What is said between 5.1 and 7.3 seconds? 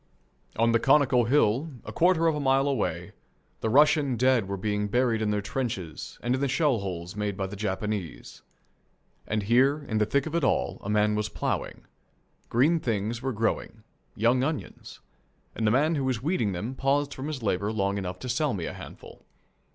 in their trenches and in the shell holes